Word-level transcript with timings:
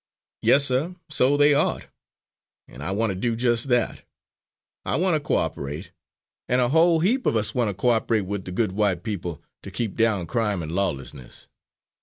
"Yes, 0.41 0.65
sir, 0.65 0.95
so 1.11 1.37
they 1.37 1.53
ought; 1.53 1.85
and 2.67 2.81
I 2.81 2.89
want 2.89 3.11
to 3.11 3.15
do 3.15 3.35
just 3.35 3.67
that; 3.67 4.01
I 4.83 4.95
want 4.95 5.13
to 5.13 5.19
co 5.19 5.35
operate, 5.35 5.91
and 6.49 6.59
a 6.59 6.69
whole 6.69 7.01
heap 7.01 7.27
of 7.27 7.35
us 7.35 7.53
want 7.53 7.67
to 7.67 7.75
co 7.75 7.89
operate 7.89 8.25
with 8.25 8.45
the 8.45 8.51
good 8.51 8.71
white 8.71 9.03
people 9.03 9.43
to 9.61 9.69
keep 9.69 9.95
down 9.95 10.25
crime 10.25 10.63
and 10.63 10.71
lawlessness. 10.71 11.49